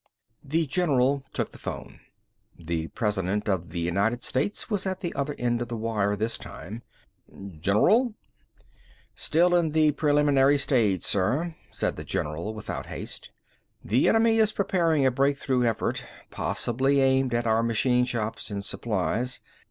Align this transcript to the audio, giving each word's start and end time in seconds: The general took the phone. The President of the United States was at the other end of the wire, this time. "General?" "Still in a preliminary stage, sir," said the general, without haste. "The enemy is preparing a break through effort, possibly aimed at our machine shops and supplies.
The 0.43 0.65
general 0.65 1.23
took 1.31 1.51
the 1.51 1.59
phone. 1.59 1.99
The 2.57 2.87
President 2.87 3.47
of 3.47 3.69
the 3.69 3.81
United 3.81 4.23
States 4.23 4.67
was 4.67 4.87
at 4.87 5.01
the 5.01 5.13
other 5.13 5.35
end 5.37 5.61
of 5.61 5.67
the 5.67 5.77
wire, 5.77 6.15
this 6.15 6.39
time. 6.39 6.81
"General?" 7.59 8.15
"Still 9.13 9.53
in 9.53 9.77
a 9.77 9.91
preliminary 9.91 10.57
stage, 10.57 11.03
sir," 11.03 11.55
said 11.69 11.97
the 11.97 12.03
general, 12.03 12.55
without 12.55 12.87
haste. 12.87 13.29
"The 13.85 14.09
enemy 14.09 14.39
is 14.39 14.53
preparing 14.53 15.05
a 15.05 15.11
break 15.11 15.37
through 15.37 15.65
effort, 15.65 16.03
possibly 16.31 16.99
aimed 16.99 17.35
at 17.35 17.45
our 17.45 17.61
machine 17.61 18.05
shops 18.05 18.49
and 18.49 18.65
supplies. 18.65 19.39